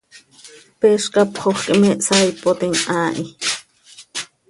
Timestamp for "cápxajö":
1.13-1.55